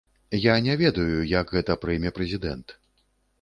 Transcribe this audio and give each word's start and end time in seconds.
Я 0.45 0.53
не 0.67 0.77
ведаю, 0.81 1.19
як 1.33 1.53
гэта 1.57 1.77
прыме 1.85 2.13
прэзідэнт. 2.17 2.75